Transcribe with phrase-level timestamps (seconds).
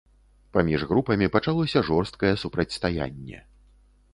[0.55, 3.45] Паміж групамі пачалося жорсткае супрацьстаянне.